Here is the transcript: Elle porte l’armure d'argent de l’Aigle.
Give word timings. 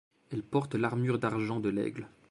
Elle 0.31 0.41
porte 0.41 0.73
l’armure 0.73 1.19
d'argent 1.19 1.59
de 1.59 1.69
l’Aigle. 1.69 2.07